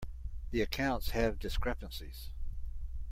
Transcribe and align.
The 0.49 0.63
accounts 0.63 1.11
have 1.11 1.37
discrepancies. 1.37 2.31